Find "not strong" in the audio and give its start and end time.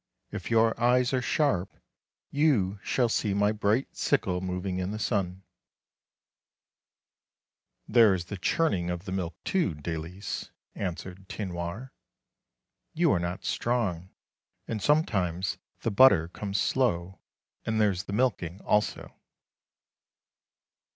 13.19-14.09